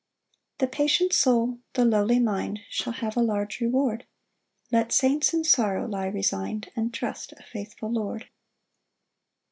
[0.57, 4.07] 3 The patient soul, the lowly mind Shall have a large reward:
[4.71, 8.27] Let saints in sorrow lie resign'd, And trust a faithful Lord.